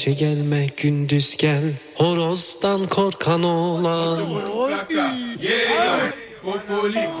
[0.00, 1.72] Gece gelme gündüz gel.
[1.94, 4.20] Horozdan korkan oğlan.
[6.42, 7.20] Popolipo.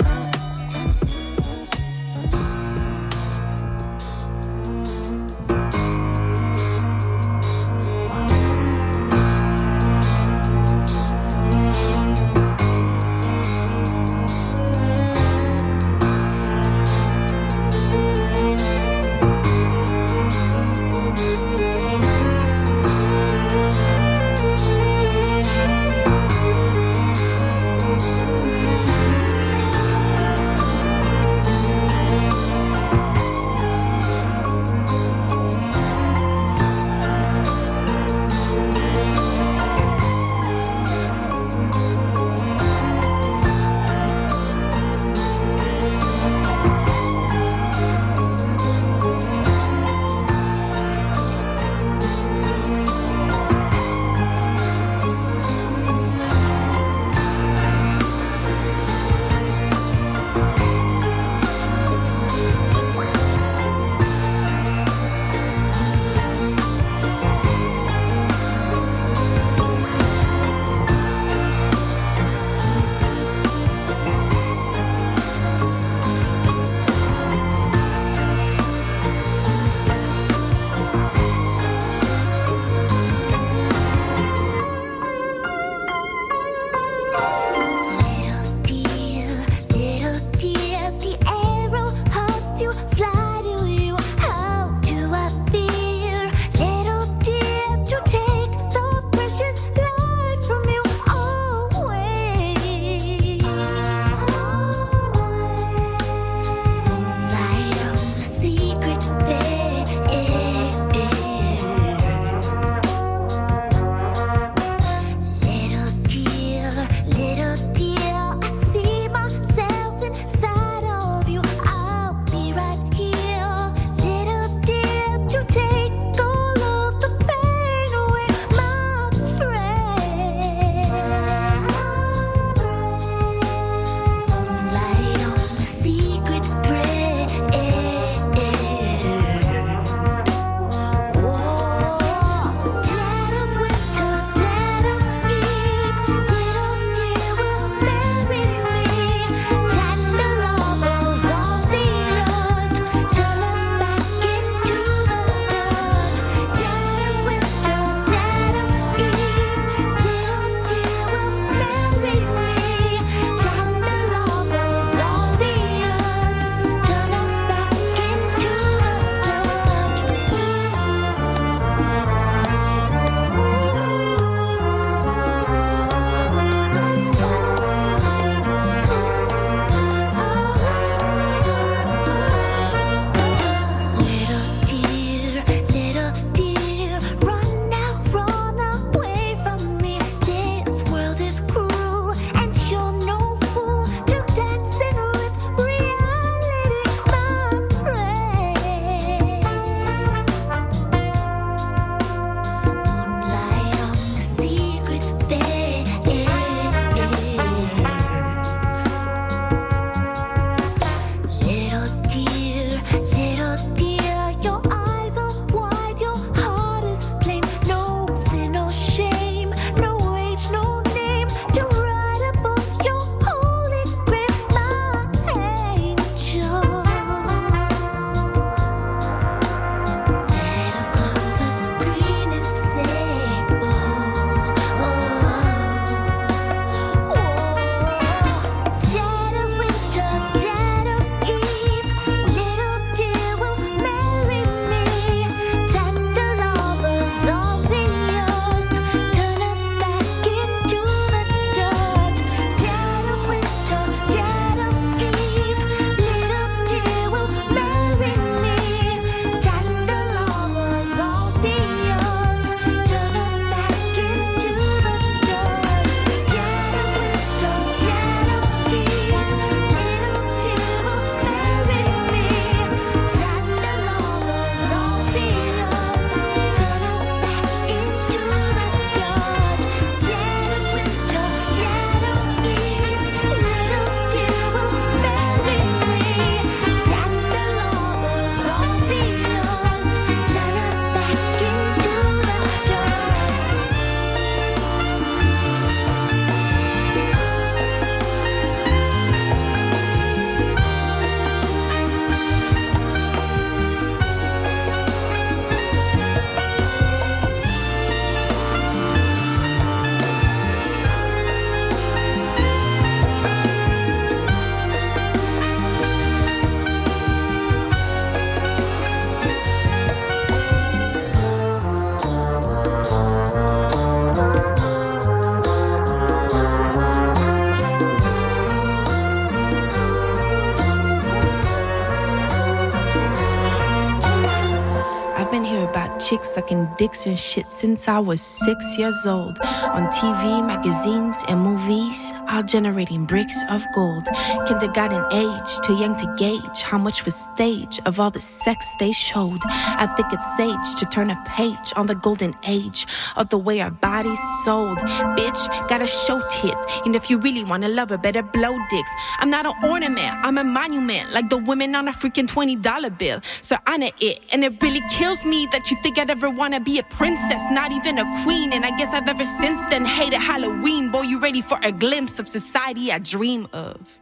[336.11, 339.39] chicks sucking dicks and shit since I was six years old.
[339.39, 344.07] On TV, magazines, and movies, all generating bricks of gold.
[344.47, 348.91] Kindergarten age, too young to gauge how much was stage of all the sex they
[348.91, 349.41] showed.
[349.45, 353.59] I think it's sage to turn a page on the golden age of the way
[353.59, 354.77] our bodies sold.
[355.17, 356.65] Bitch, gotta show tits.
[356.85, 358.91] And if you really wanna love her, better blow dicks.
[359.19, 363.19] I'm not an ornament, I'm a monument, like the women on a freaking $20 bill.
[363.41, 364.21] So I honor it.
[364.31, 367.71] And it really kills me that you think I'd ever wanna be a princess, not
[367.71, 368.53] even a queen.
[368.53, 370.91] And I guess I've ever since then hated Halloween.
[370.91, 373.97] Boy, you ready for a glimpse of society I dream of?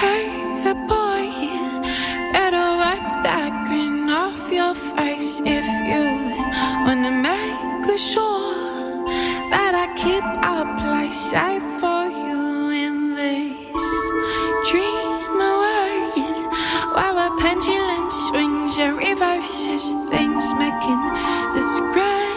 [0.00, 0.28] Hey,
[0.88, 1.24] boy,
[2.32, 6.04] better wipe that grin off your face if you
[6.86, 9.04] wanna make sure
[9.52, 13.76] that I keep our place safe for you in this
[14.70, 16.40] dream world
[16.96, 21.02] where a pendulum swings and reverses things, making
[21.52, 22.35] this grand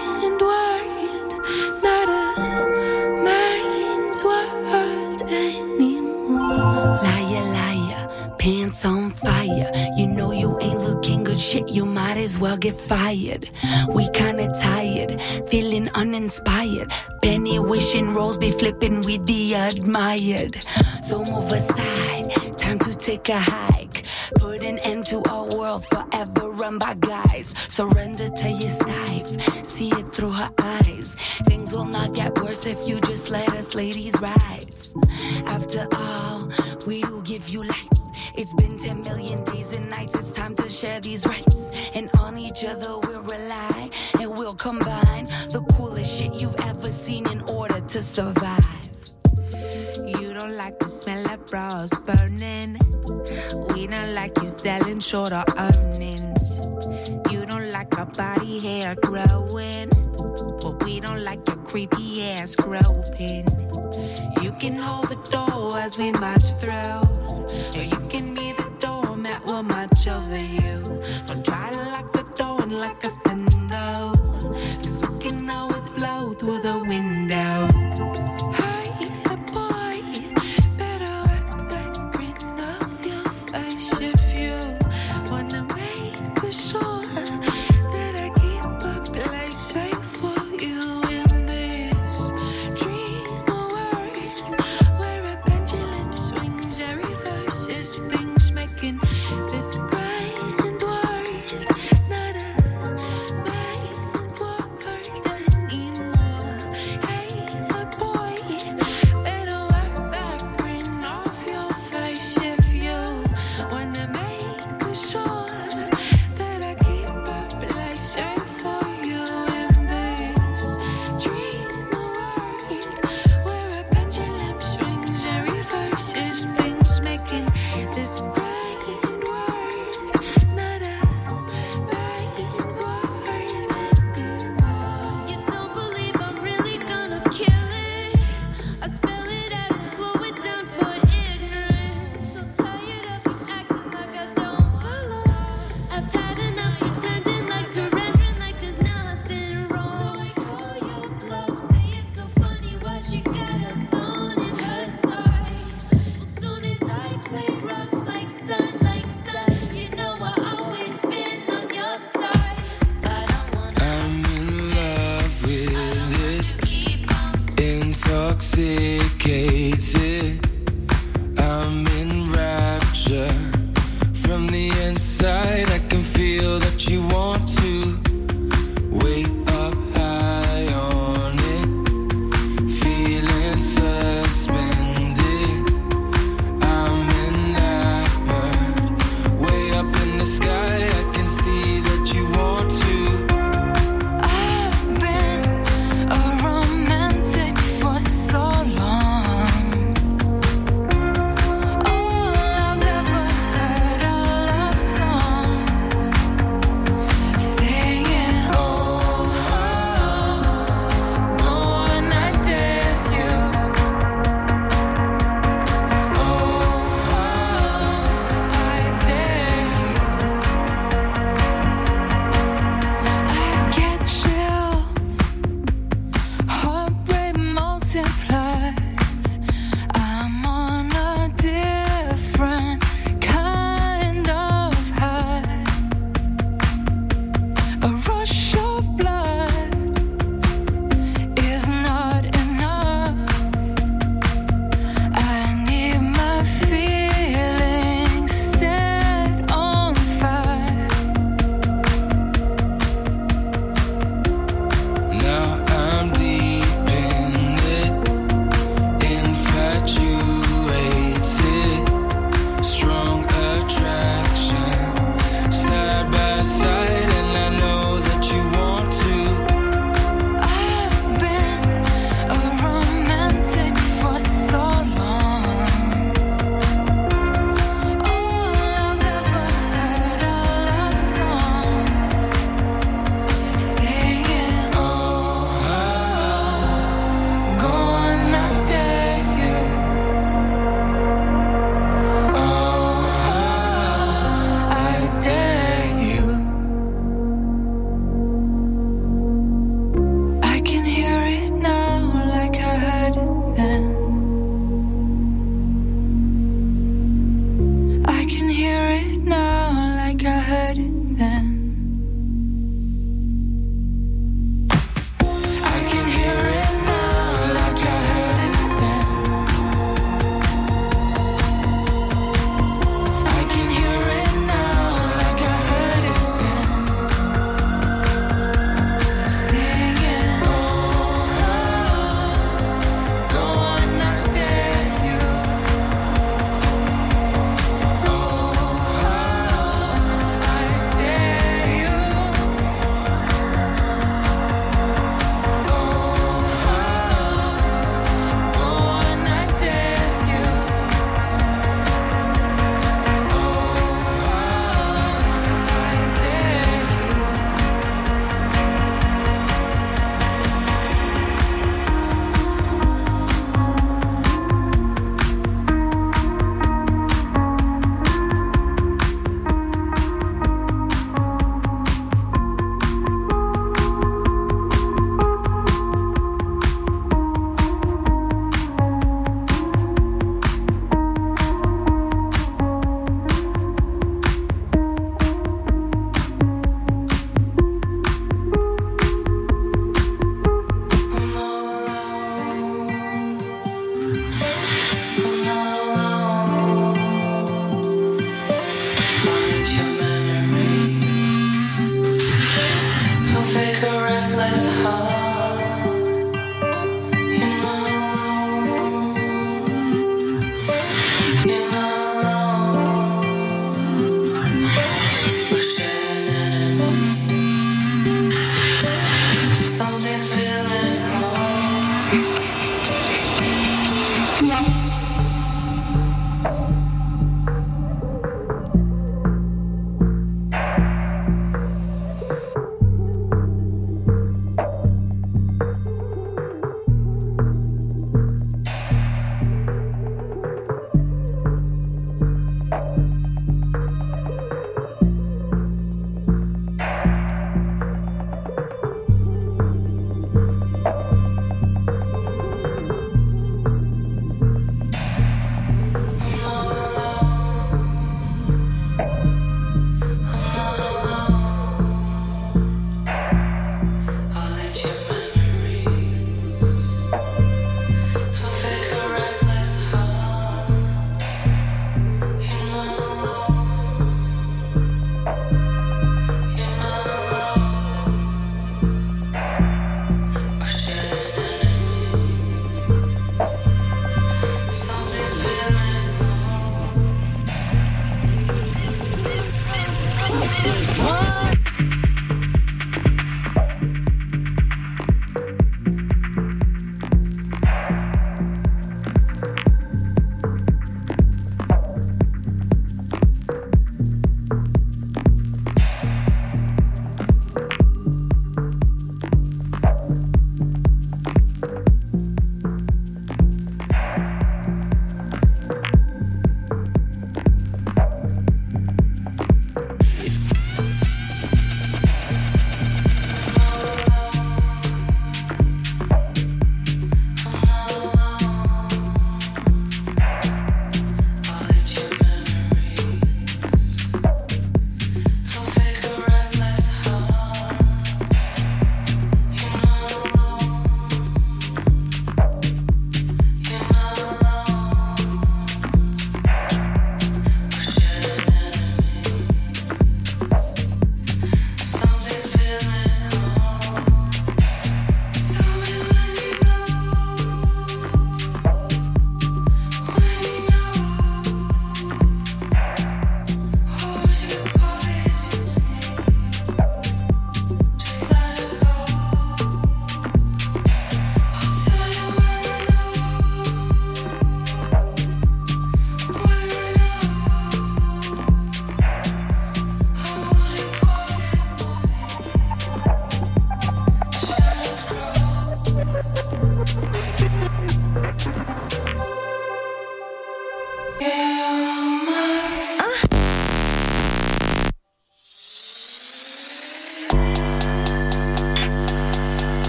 [8.79, 9.71] pants on fire.
[9.95, 13.49] You know you ain't looking good shit, you might as well get fired.
[13.89, 16.91] We kinda tired, feeling uninspired.
[17.21, 20.57] Penny wishing rolls be flipping, we'd be admired.
[21.03, 24.03] So move aside, time to take a hike.
[24.35, 27.53] Put an end to our world forever run by guys.
[27.67, 31.15] Surrender to your knife, see it through her eyes.
[31.47, 34.93] Things will not get worse if you just let us ladies rise.
[35.45, 36.51] After all,
[36.85, 37.98] we do give you life.
[38.39, 40.15] It's been 10 million days and nights.
[40.15, 41.69] It's time to share these rights.
[41.93, 43.89] And on each other we'll rely.
[44.17, 48.89] And we'll combine the coolest shit you've ever seen in order to survive.
[49.51, 52.79] You don't like the smell of bras burning.
[53.73, 56.59] We don't like you selling short shorter earnings.
[57.29, 59.89] You don't like our body hair growing.
[60.61, 63.68] But we don't like your creepy ass groping.
[64.41, 67.03] You can hold the door as we march through.
[67.75, 71.01] Or you can be the doormat, we'll march over you.
[71.27, 74.13] Don't try to lock the door and lock us in though.
[74.81, 77.88] Cause we can always flow through the window.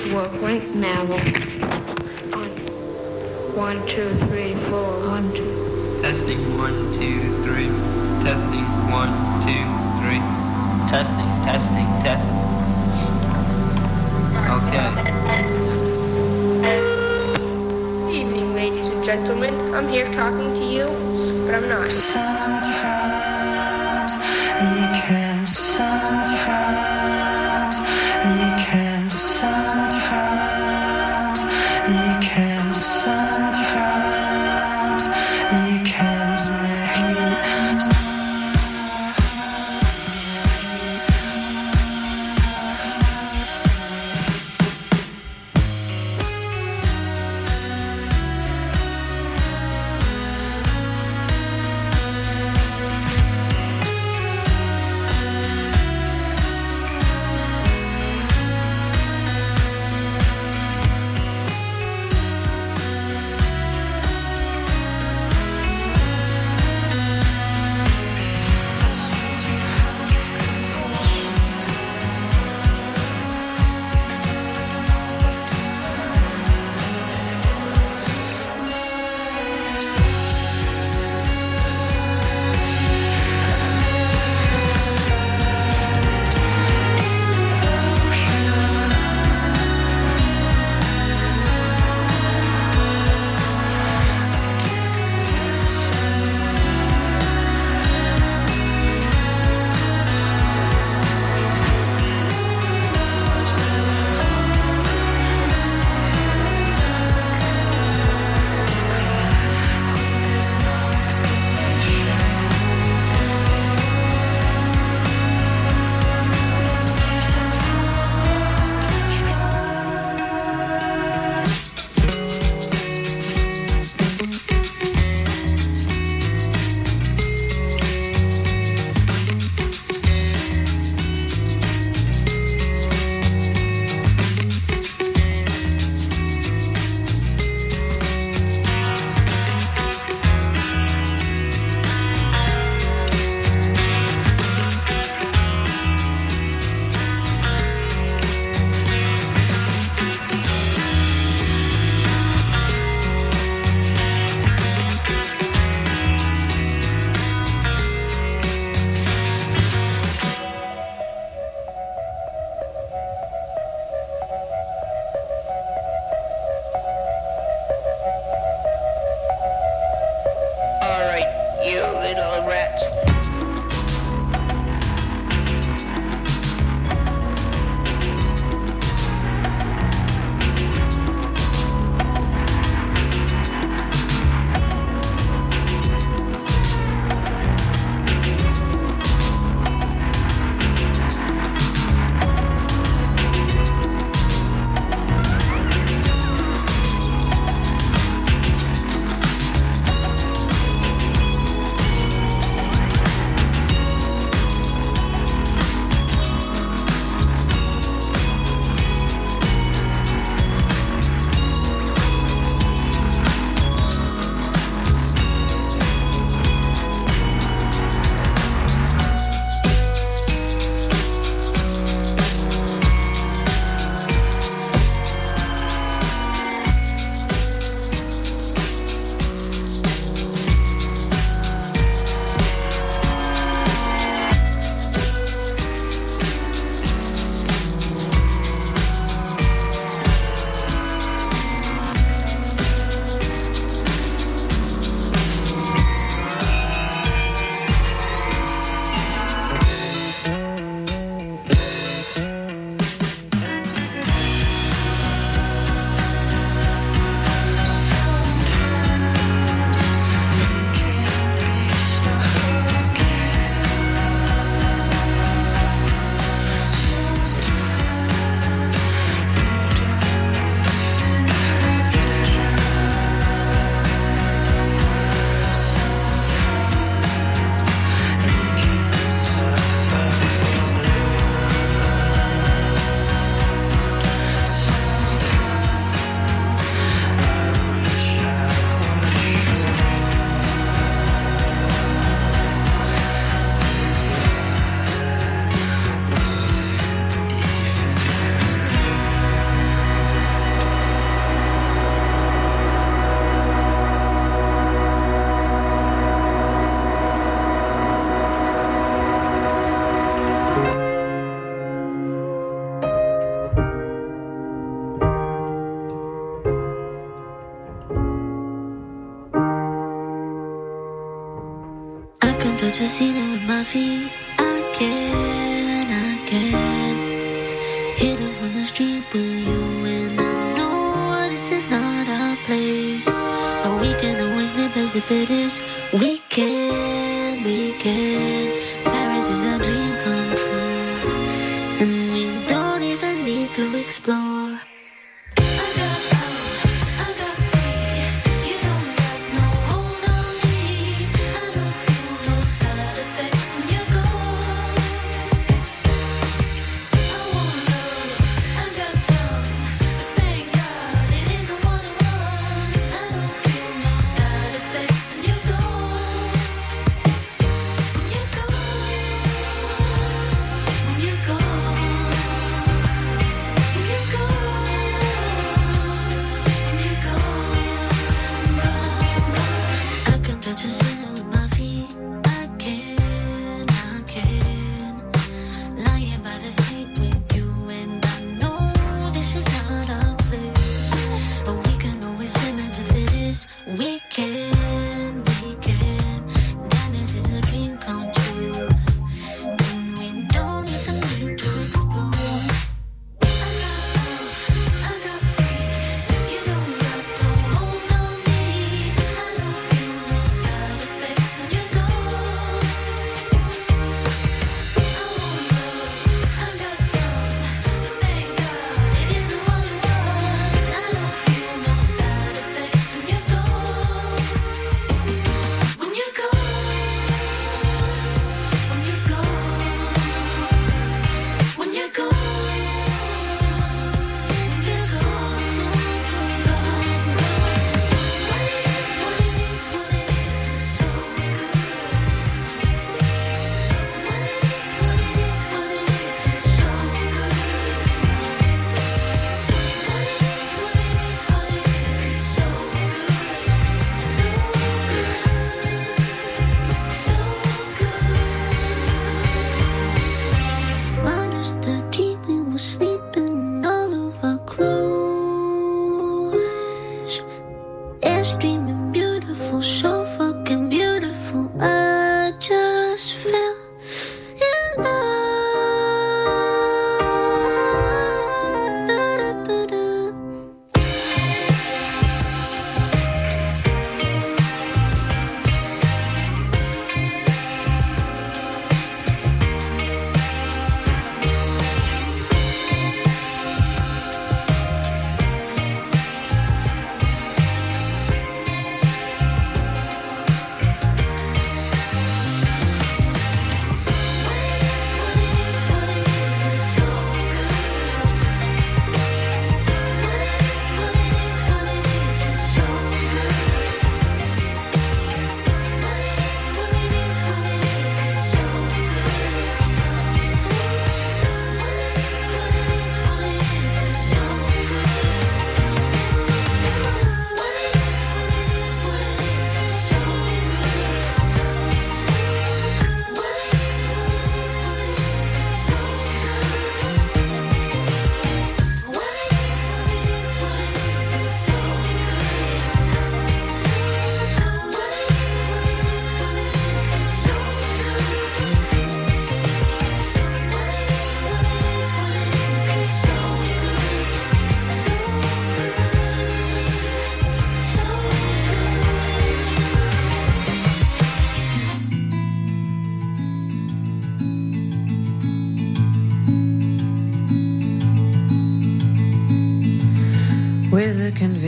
[0.00, 1.35] should work right now.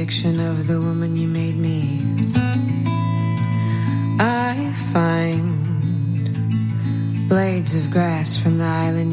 [0.08, 2.00] of the woman you made me.
[4.18, 5.52] I find
[7.28, 9.07] blades of grass from the island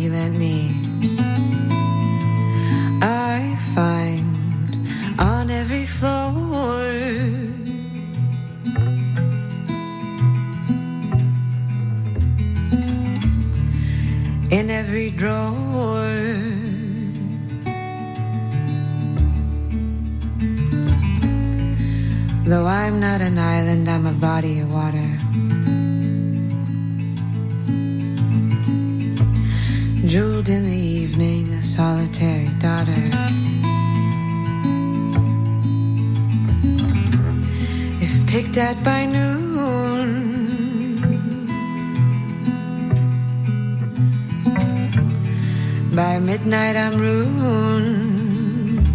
[45.95, 48.85] By midnight, I'm ruined.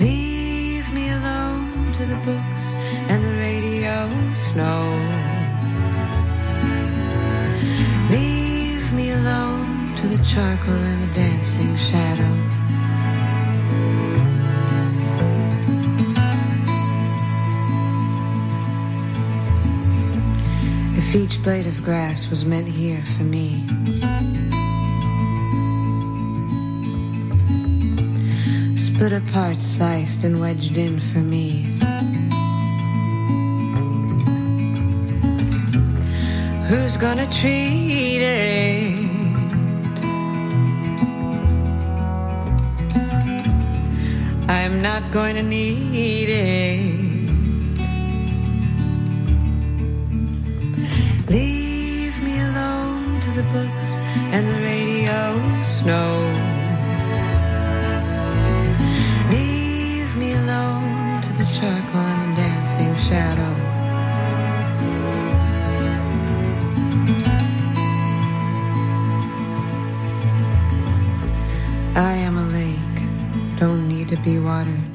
[0.00, 2.62] Leave me alone to the books
[3.08, 4.10] and the radio
[4.50, 4.82] snow.
[8.10, 12.17] Leave me alone to the charcoal and the dancing shadow.
[21.10, 23.64] If each blade of grass was meant here for me.
[28.76, 31.62] Split apart, sliced, and wedged in for me.
[36.68, 38.92] Who's gonna treat it?
[44.46, 46.97] I'm not going to need it.
[54.34, 55.20] And the radio
[55.64, 56.10] snow.
[59.30, 63.54] Leave me alone to the charcoal and the dancing shadow.
[71.94, 72.98] I am a lake,
[73.58, 74.94] don't need to be watered.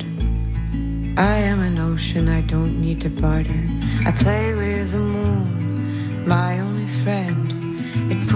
[1.17, 3.63] I am an ocean, I don't need to barter.
[4.05, 5.22] I play with the moon,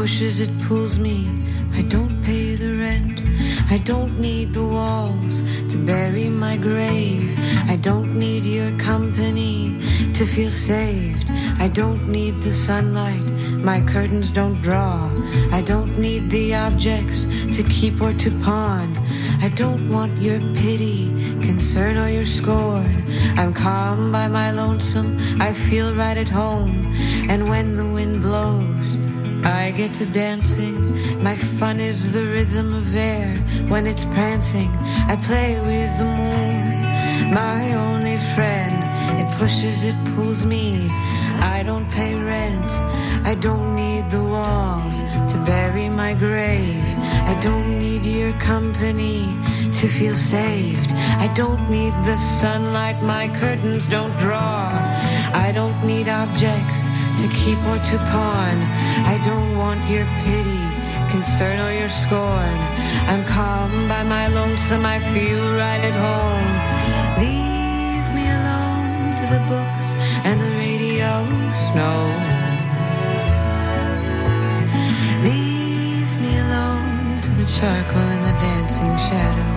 [0.08, 1.28] pushes, it pulls me.
[1.74, 3.20] I don't pay the rent.
[3.70, 7.38] I don't need the walls to bury my grave.
[7.68, 9.78] I don't need your company
[10.14, 11.30] to feel saved.
[11.60, 13.26] I don't need the sunlight,
[13.70, 15.12] my curtains don't draw.
[15.52, 18.96] I don't need the objects to keep or to pawn.
[19.42, 21.08] I don't want your pity,
[21.42, 23.04] concern, or your scorn.
[23.36, 26.96] I'm calm by my lonesome, I feel right at home.
[27.30, 27.84] And when the
[29.48, 31.24] I get to dancing.
[31.24, 33.38] My fun is the rhythm of air
[33.70, 34.70] when it's prancing.
[35.08, 38.76] I play with the moon, my only friend.
[39.22, 40.90] It pushes, it pulls me.
[41.56, 42.72] I don't pay rent.
[43.26, 45.00] I don't need the walls
[45.32, 46.84] to bury my grave.
[47.32, 49.34] I don't need your company
[49.80, 50.92] to feel saved.
[50.92, 54.68] I don't need the sunlight my curtains don't draw.
[55.34, 56.87] I don't need objects
[57.18, 58.58] to keep or to pawn.
[59.14, 60.64] I don't want your pity,
[61.10, 62.58] concern, or your scorn.
[63.10, 66.50] I'm calm by my lonesome, I feel right at home.
[67.24, 69.88] Leave me alone to the books
[70.28, 71.14] and the radio
[71.68, 72.00] snow.
[75.28, 79.57] Leave me alone to the charcoal and the dancing shadow.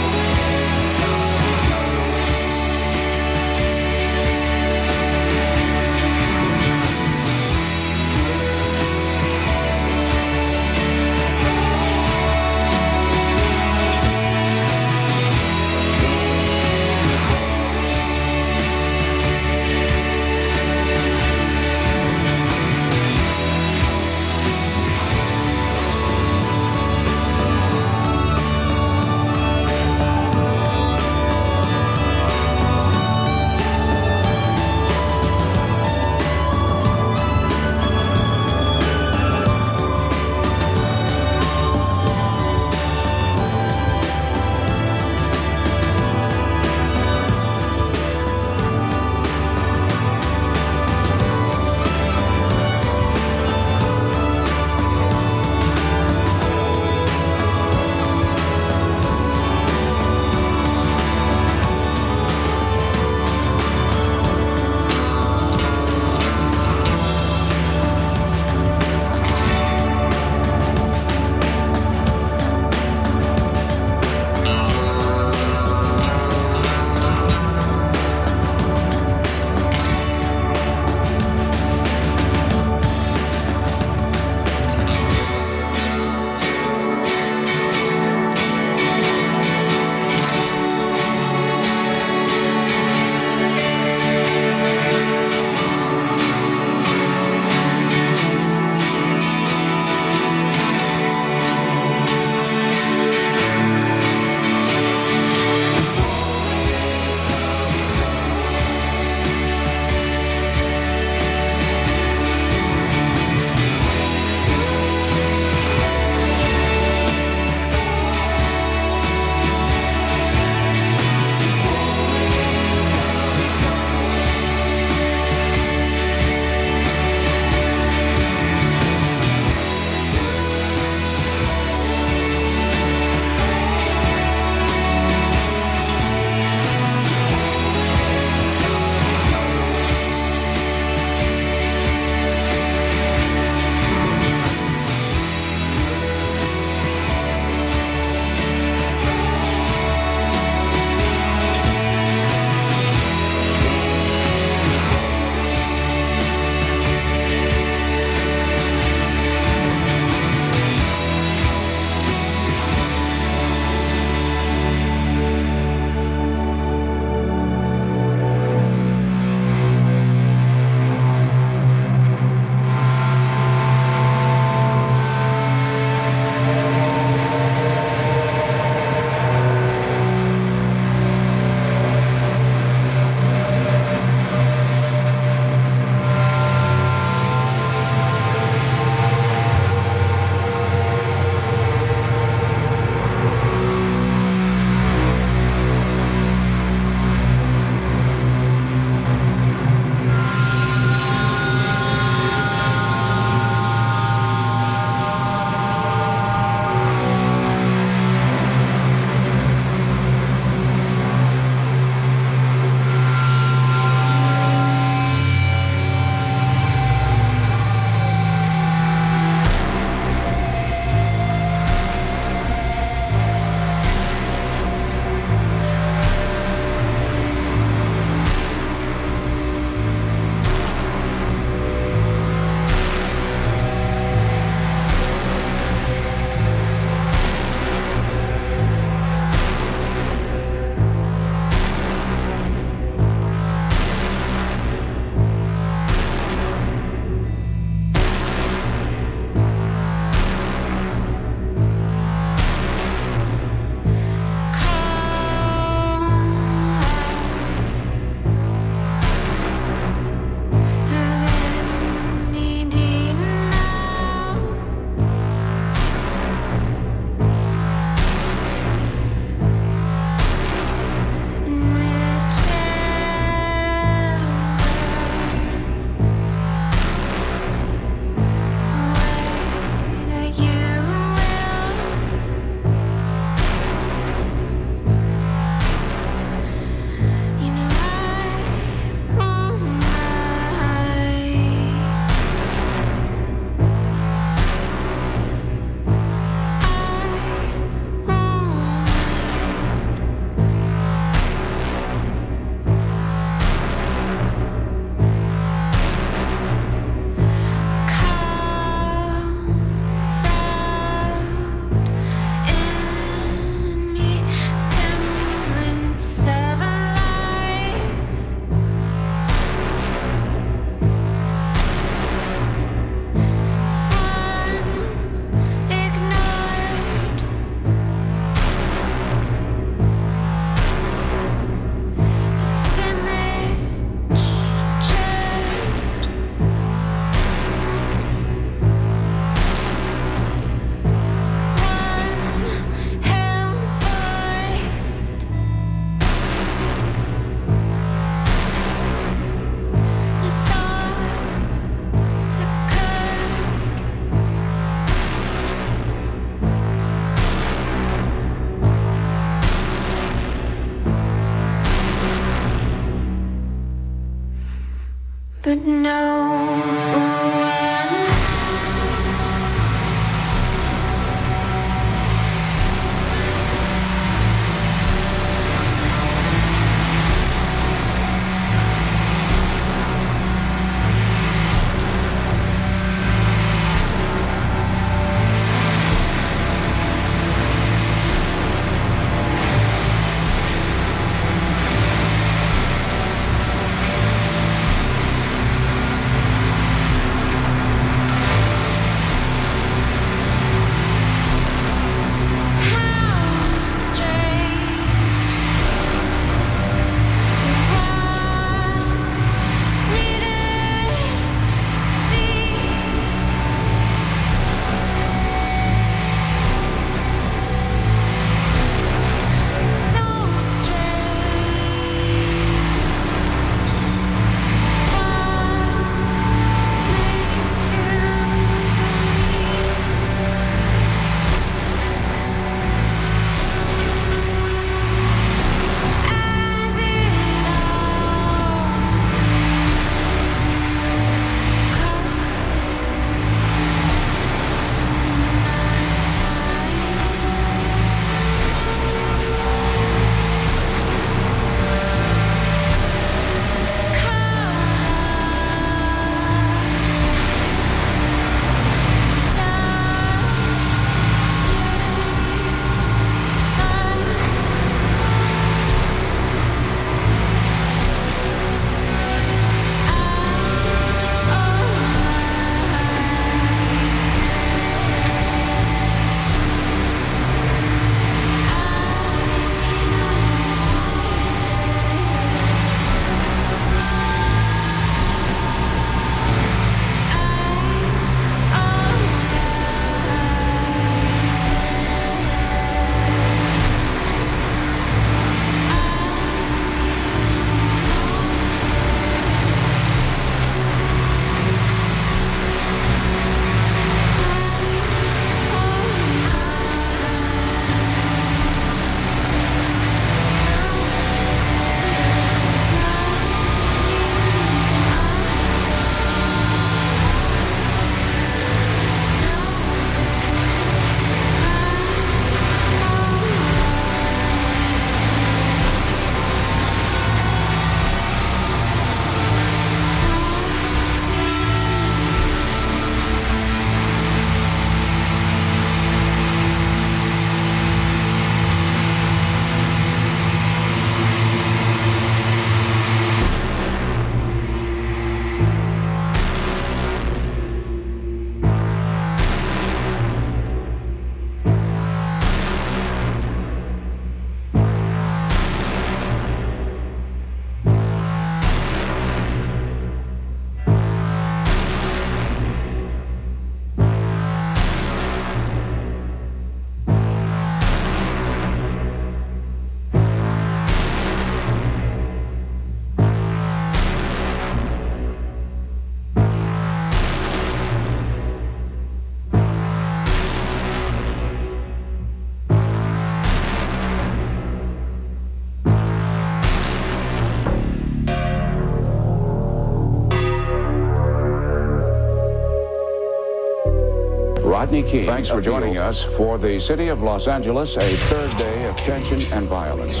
[594.66, 598.76] Rodney Thanks for joining us for the City of Los Angeles, a third day of
[598.78, 600.00] tension and violence.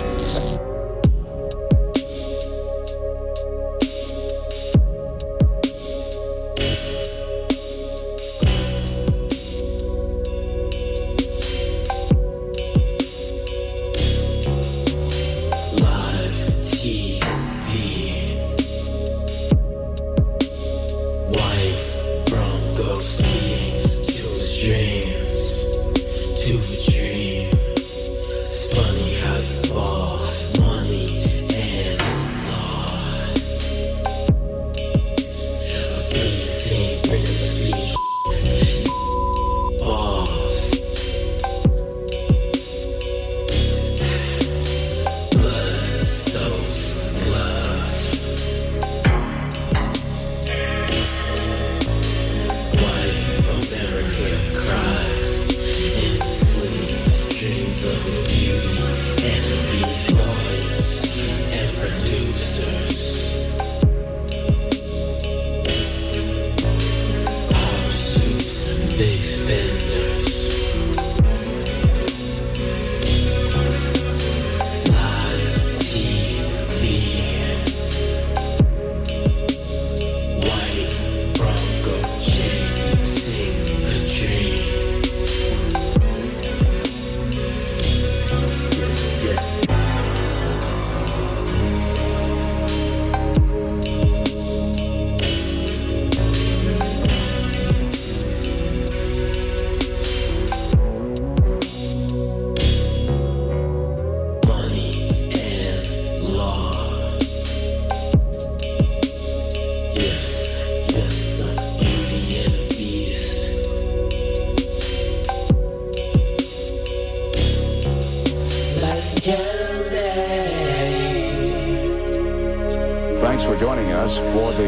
[123.20, 124.66] Thanks for joining us for the.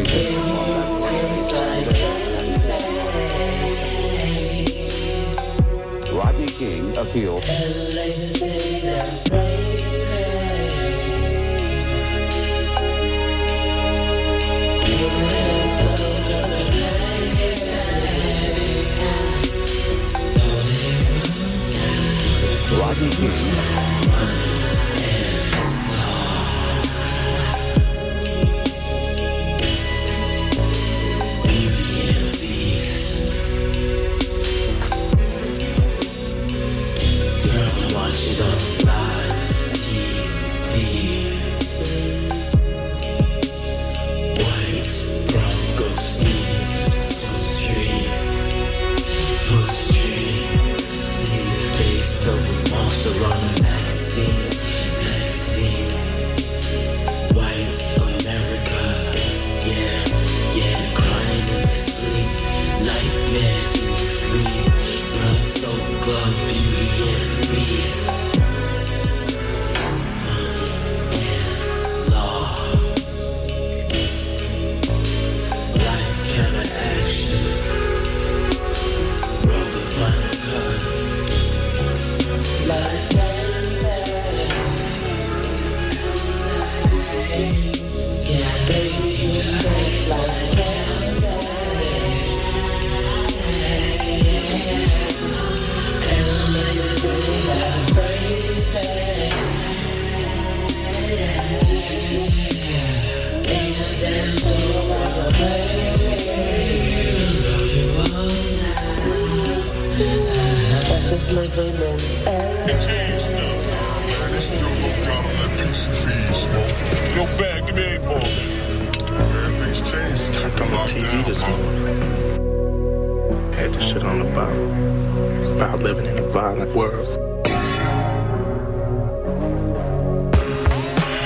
[6.15, 7.41] Rodney King appeal.
[22.79, 23.88] Rodney King.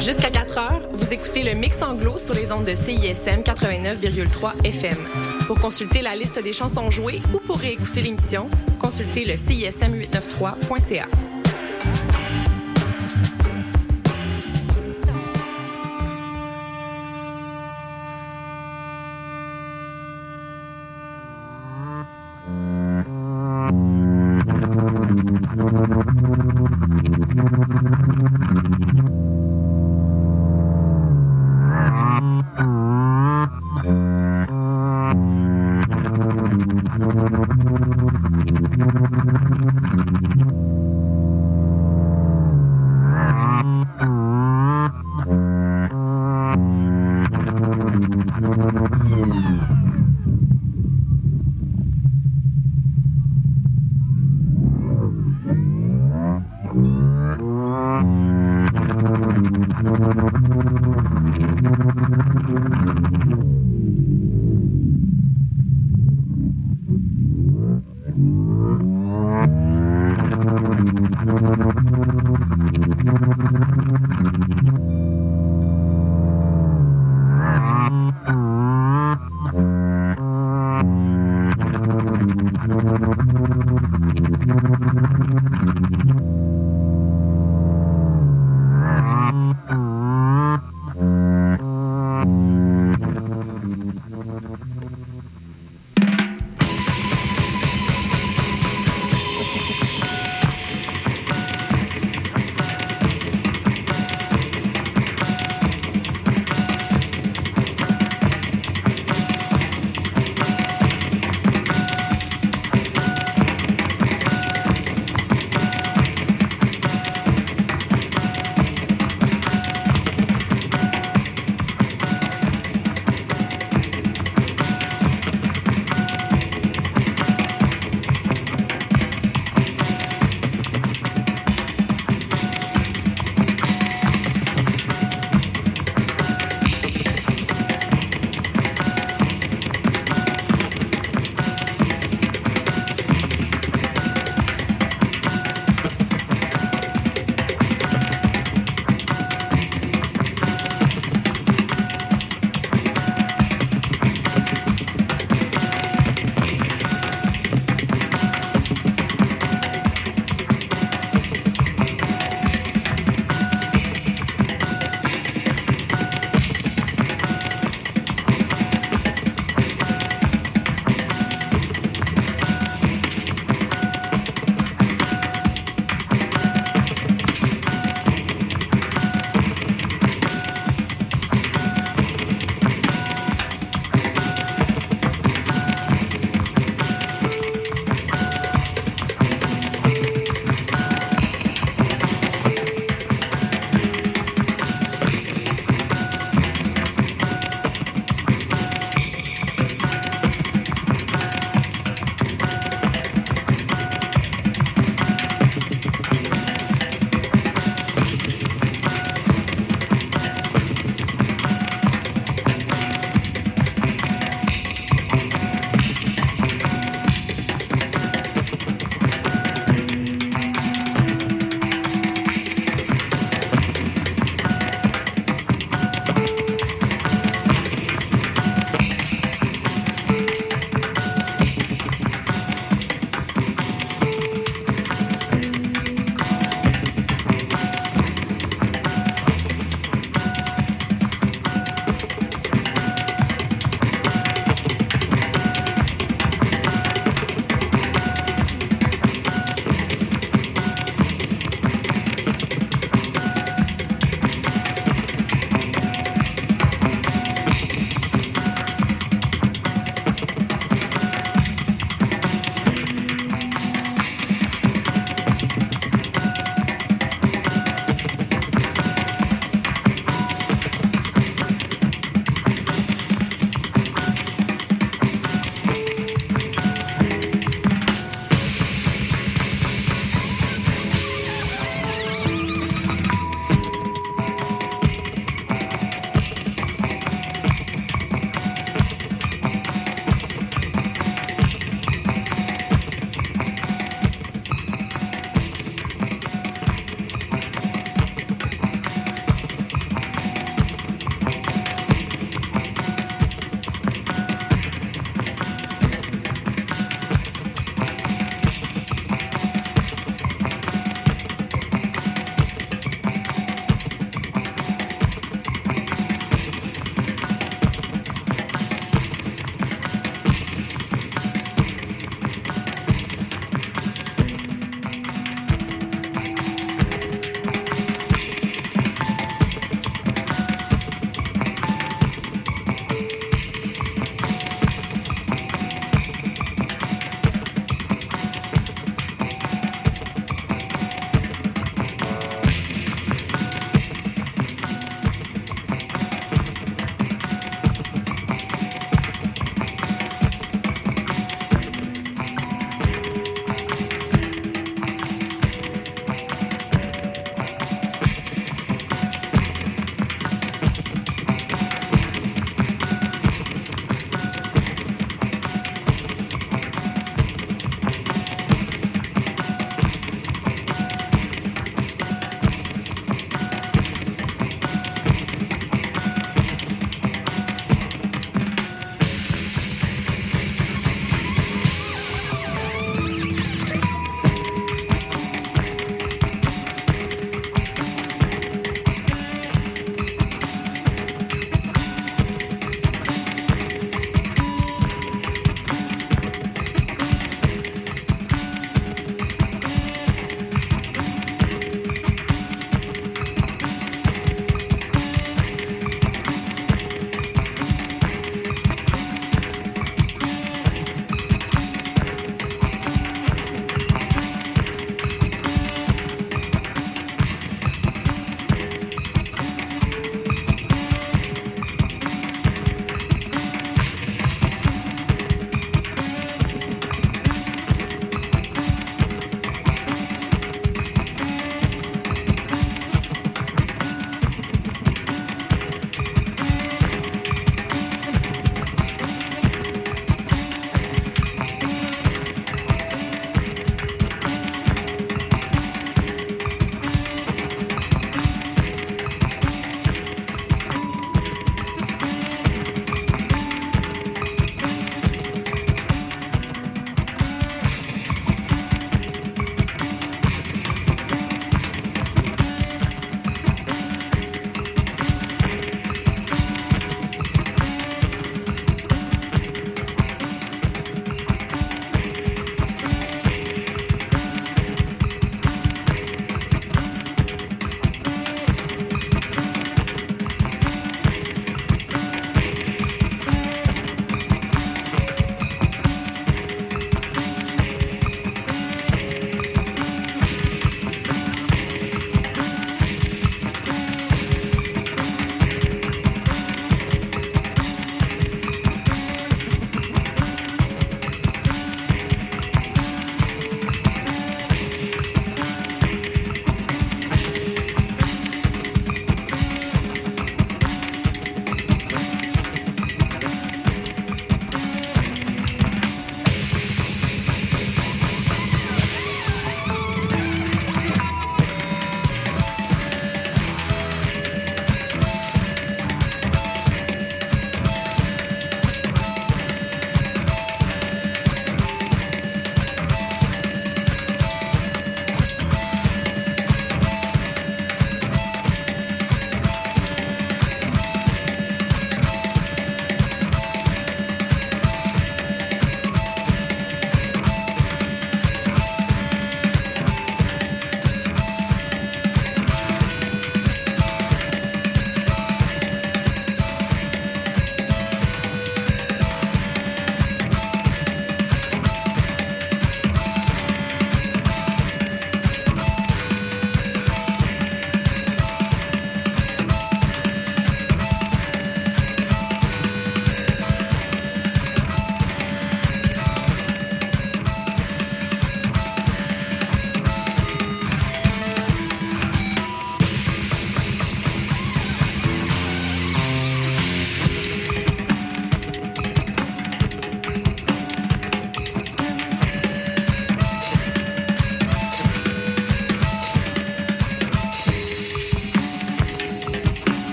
[0.00, 4.96] Jusqu'à 4 heures, vous écoutez le mix anglo sur les ondes de CISM 89,3 FM.
[5.46, 8.48] Pour consulter la liste des chansons jouées ou pour réécouter l'émission,
[8.90, 11.29] consultez le CISM893.ca.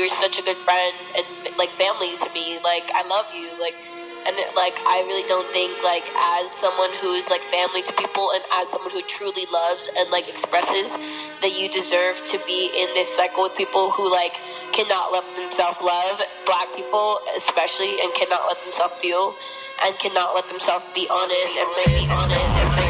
[0.00, 1.28] you're such a good friend and
[1.60, 2.56] like family to me.
[2.64, 3.52] Like I love you.
[3.60, 3.76] Like
[4.24, 6.08] and like I really don't think like
[6.40, 10.24] as someone who's like family to people and as someone who truly loves and like
[10.28, 10.96] expresses
[11.44, 14.40] that you deserve to be in this cycle with people who like
[14.72, 16.16] cannot let themselves love
[16.48, 19.36] black people especially and cannot let themselves feel
[19.84, 22.89] and cannot let themselves be honest and be honest and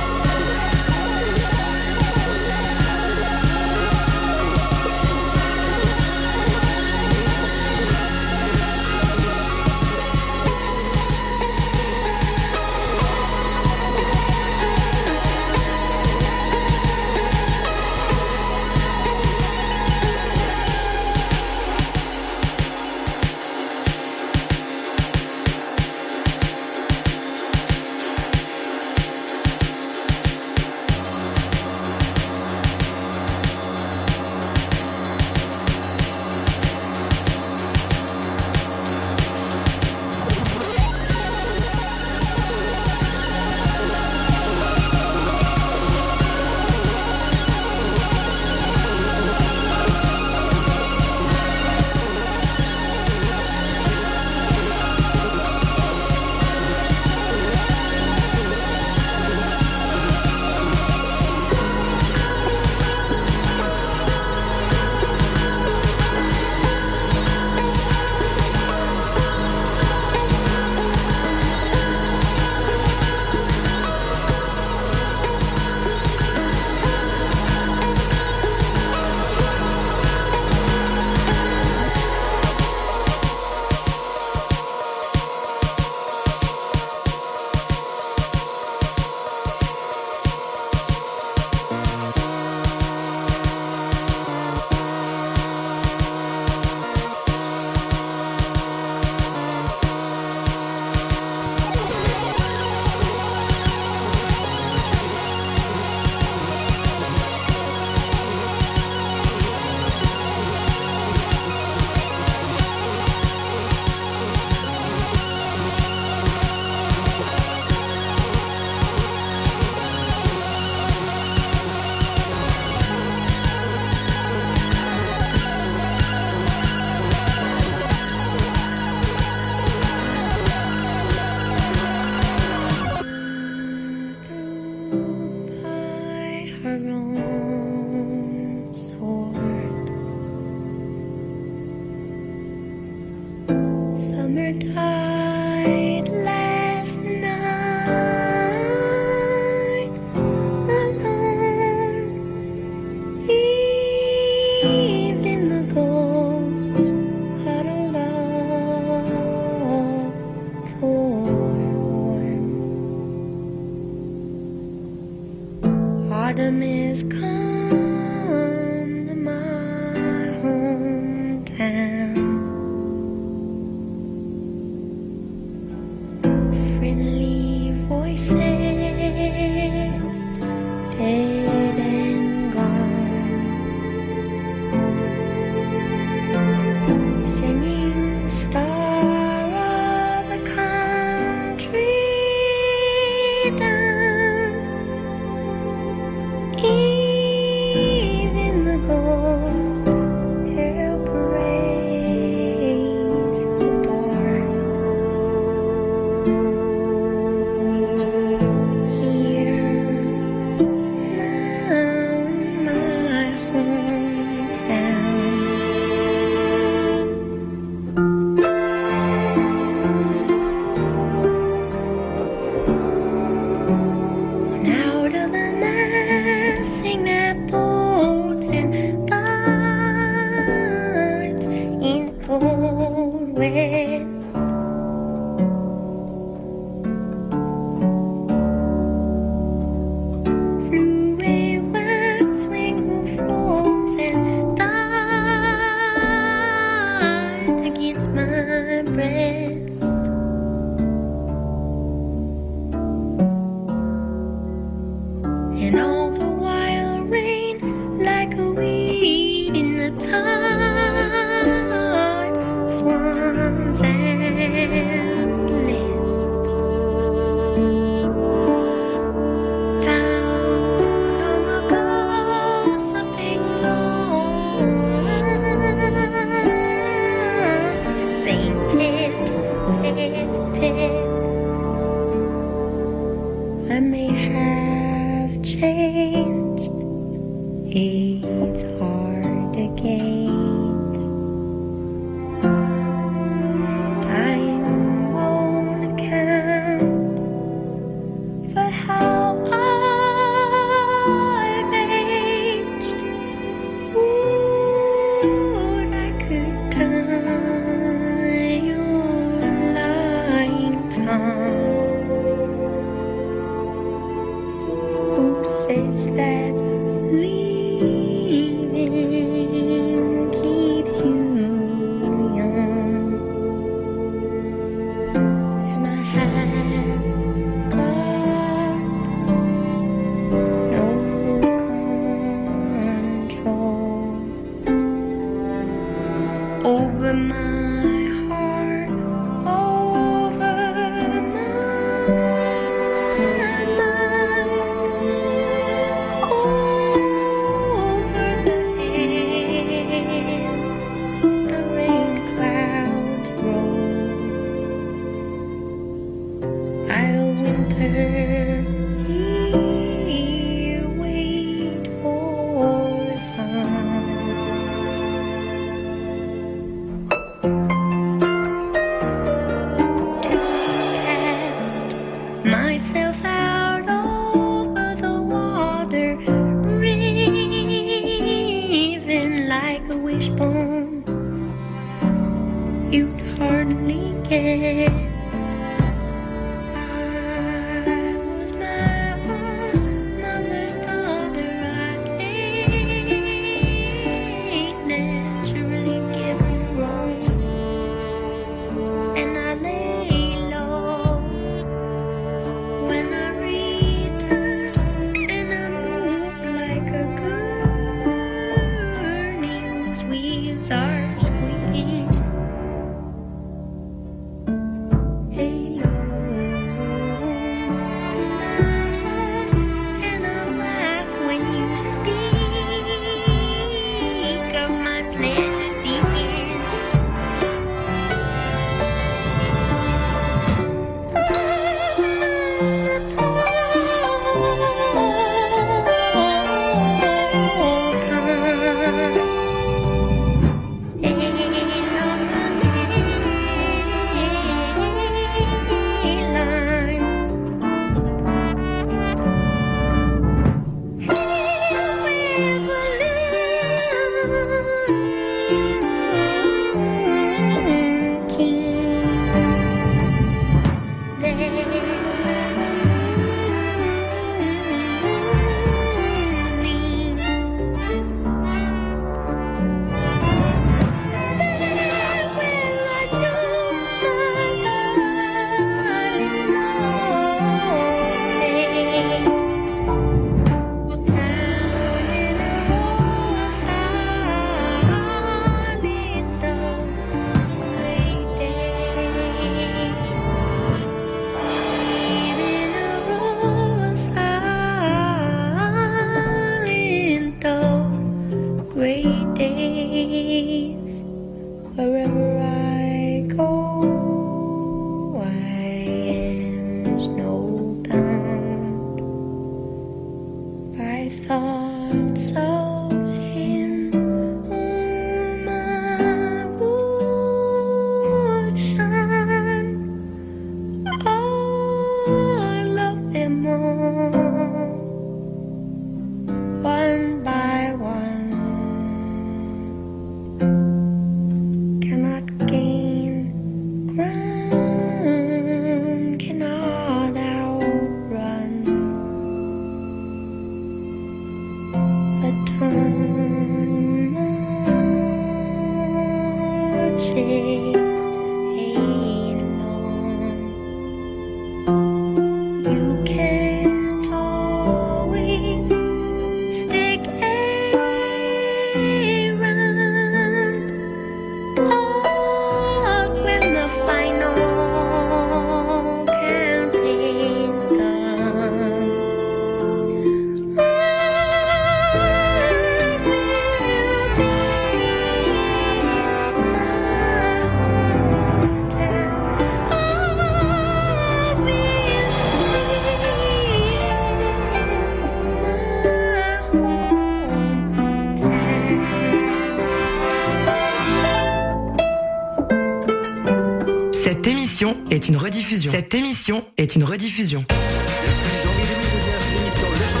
[595.72, 597.46] Cette émission est une rediffusion.
[597.48, 600.00] Janvier 2019, l'émission Le Chant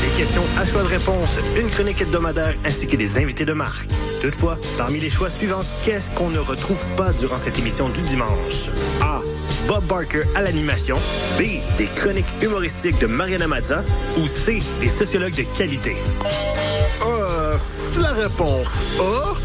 [0.00, 3.90] des questions à choix de réponse, une chronique hebdomadaire ainsi que des invités de marque.
[4.22, 8.70] Toutefois, parmi les choix suivants, qu'est-ce qu'on ne retrouve pas durant cette émission du dimanche?
[9.02, 9.20] A.
[9.68, 10.96] Bob Barker à l'animation.
[11.38, 11.60] B.
[11.76, 13.84] Des chroniques humoristiques de Mariana Mazza.
[14.16, 14.62] Ou C.
[14.80, 15.94] Des sociologues de qualité.
[17.06, 17.58] Euh,
[18.00, 19.43] la réponse A.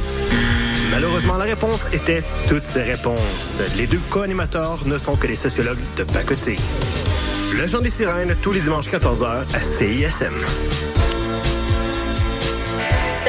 [1.02, 3.62] Malheureusement, la réponse était toutes ces réponses.
[3.78, 6.60] Les deux co-animateurs ne sont que les sociologues de pacotille.
[7.58, 10.34] Le Chant des Sirènes, tous les dimanches 14h à CISM.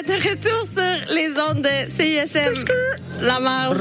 [0.00, 2.54] Êtes de retour sur les ondes de CISM.
[3.20, 3.78] La marge.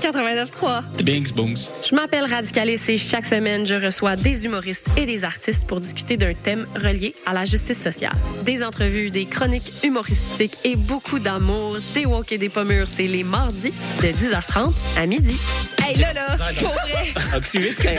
[0.00, 1.02] 89.3.
[1.02, 1.56] Bings, booms.
[1.88, 6.16] Je m'appelle Radicalis et chaque semaine, je reçois des humoristes et des artistes pour discuter
[6.16, 8.14] d'un thème relié à la justice sociale.
[8.44, 12.86] Des entrevues, des chroniques humoristiques et beaucoup d'amour, des walk et des pommures.
[12.86, 13.72] C'est les mardis
[14.02, 15.38] de 10h30 à midi.
[15.84, 17.12] Hey, là, là, pour vrai.
[17.32, 17.86] Ah, tu risques.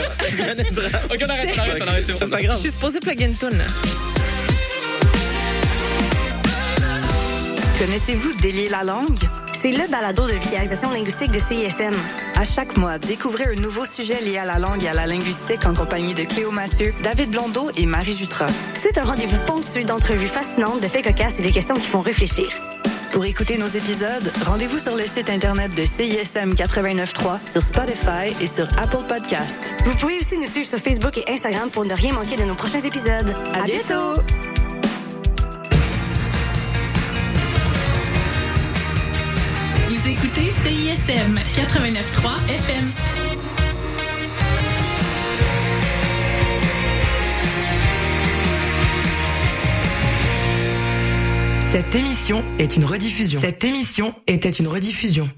[1.10, 1.82] Ok, on arrête, on arrête,
[2.22, 3.62] on arrête, Je suis supposée une toune,
[7.78, 9.20] Connaissez-vous Délier la langue?
[9.54, 11.94] C'est le balado de vulgarisation linguistique de CISM.
[12.34, 15.64] À chaque mois, découvrez un nouveau sujet lié à la langue et à la linguistique
[15.64, 18.46] en compagnie de Cléo Mathieu, David Blondeau et Marie Jutra.
[18.74, 22.48] C'est un rendez-vous ponctué d'entrevues fascinantes, de faits cocasses et des questions qui font réfléchir.
[23.12, 28.48] Pour écouter nos épisodes, rendez-vous sur le site internet de CISM 89.3, sur Spotify et
[28.48, 29.62] sur Apple Podcast.
[29.84, 32.56] Vous pouvez aussi nous suivre sur Facebook et Instagram pour ne rien manquer de nos
[32.56, 33.36] prochains épisodes.
[33.54, 34.47] À bientôt!
[40.08, 42.92] Écoutez CISM 89.3 FM.
[51.60, 53.40] Cette émission est une rediffusion.
[53.40, 55.28] Cette émission était une rediffusion.